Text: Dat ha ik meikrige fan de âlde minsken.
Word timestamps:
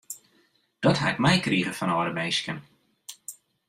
Dat 0.79 0.97
ha 0.99 1.07
ik 1.13 1.17
meikrige 1.25 1.73
fan 1.77 1.89
de 1.89 1.95
âlde 1.99 2.13
minsken. 2.19 2.57